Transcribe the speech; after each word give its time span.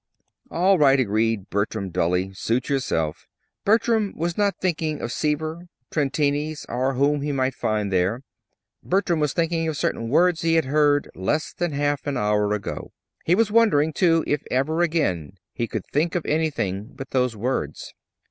"All 0.49 0.79
right," 0.79 0.99
agreed 0.99 1.51
Bertram, 1.51 1.91
dully. 1.91 2.33
"Suit 2.33 2.69
yourself." 2.69 3.27
Bertram 3.63 4.13
was 4.17 4.35
not 4.35 4.55
thinking 4.59 4.99
of 4.99 5.11
Seaver, 5.11 5.67
Trentini's, 5.91 6.65
or 6.67 6.95
whom 6.95 7.21
he 7.21 7.31
might 7.31 7.53
find 7.53 7.91
there. 7.93 8.23
Bertram 8.81 9.19
was 9.19 9.33
thinking 9.33 9.67
of 9.67 9.77
certain 9.77 10.09
words 10.09 10.41
he 10.41 10.55
had 10.55 10.65
heard 10.65 11.11
less 11.13 11.53
than 11.53 11.73
half 11.73 12.07
an 12.07 12.17
hour 12.17 12.51
ago. 12.53 12.91
He 13.25 13.35
was 13.35 13.51
wondering, 13.51 13.93
too, 13.93 14.23
if 14.25 14.41
ever 14.49 14.81
again 14.81 15.37
he 15.53 15.67
could 15.67 15.85
think 15.93 16.15
of 16.15 16.25
anything 16.25 16.87
but 16.95 17.11
those 17.11 17.35
words. 17.35 17.93